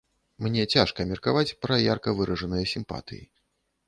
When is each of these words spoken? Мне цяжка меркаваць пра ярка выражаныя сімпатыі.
Мне 0.43 0.63
цяжка 0.77 1.03
меркаваць 1.11 1.55
пра 1.65 1.77
ярка 1.81 2.13
выражаныя 2.21 2.65
сімпатыі. 2.73 3.21